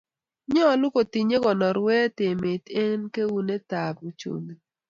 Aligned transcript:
Nyolu 0.53 0.85
kotinyei 0.93 1.43
konorweet 1.43 2.15
emet 2.29 2.63
eng 2.83 3.03
koetunetab 3.13 3.95
uchumi 4.07 4.53